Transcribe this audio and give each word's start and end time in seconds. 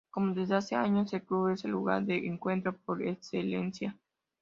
Como 0.09 0.33
desde 0.33 0.55
hace 0.55 0.75
años, 0.75 1.13
el 1.13 1.21
Club 1.21 1.49
es 1.49 1.63
el 1.63 1.69
lugar 1.69 2.01
de 2.05 2.25
encuentro 2.25 2.75
por 2.75 3.03
excelencia. 3.03 3.95